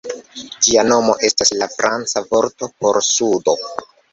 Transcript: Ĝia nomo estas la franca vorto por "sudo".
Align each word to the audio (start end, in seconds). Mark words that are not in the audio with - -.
Ĝia 0.67 0.85
nomo 0.91 1.17
estas 1.29 1.53
la 1.61 1.67
franca 1.75 2.25
vorto 2.33 2.73
por 2.81 2.99
"sudo". 3.13 3.59